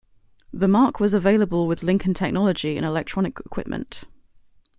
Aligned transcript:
The 0.51 0.67
Mark 0.67 0.99
was 0.99 1.13
available 1.13 1.67
with 1.67 1.83
Lincoln 1.83 2.15
technology 2.15 2.75
and 2.75 2.83
electronic 2.83 3.39
equipment. 3.45 4.01